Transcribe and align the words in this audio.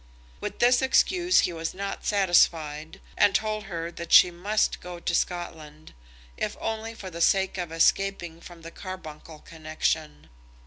With 0.39 0.57
this 0.57 0.81
excuse 0.81 1.41
he 1.41 1.53
was 1.53 1.75
not 1.75 2.07
satisfied, 2.07 2.99
and 3.15 3.35
told 3.35 3.65
her 3.65 3.91
that 3.91 4.11
she 4.11 4.31
must 4.31 4.79
go 4.81 4.99
to 4.99 5.13
Scotland, 5.13 5.93
if 6.37 6.57
only 6.59 6.95
for 6.95 7.11
the 7.11 7.21
sake 7.21 7.59
of 7.59 7.71
escaping 7.71 8.41
from 8.41 8.63
the 8.63 8.71
Carbuncle 8.71 9.41
connexion. 9.45 10.29